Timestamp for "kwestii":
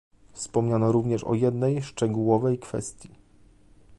2.59-3.09